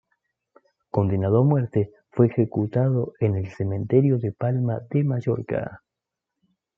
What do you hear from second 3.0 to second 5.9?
en el cementerio de Palma de Mallorca.